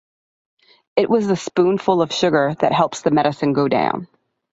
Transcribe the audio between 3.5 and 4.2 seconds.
go down.